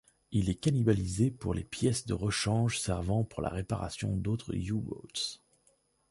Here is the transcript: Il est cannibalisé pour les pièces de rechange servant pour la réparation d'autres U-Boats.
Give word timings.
Il 0.31 0.49
est 0.49 0.55
cannibalisé 0.55 1.29
pour 1.29 1.53
les 1.53 1.63
pièces 1.63 2.07
de 2.07 2.15
rechange 2.15 2.79
servant 2.79 3.23
pour 3.23 3.43
la 3.43 3.49
réparation 3.49 4.15
d'autres 4.17 4.55
U-Boats. 4.55 5.37